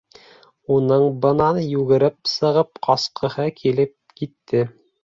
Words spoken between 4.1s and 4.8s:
китте.